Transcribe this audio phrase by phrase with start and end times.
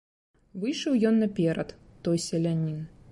[0.63, 1.69] Выйшаў ён наперад,
[2.07, 2.81] той селянін.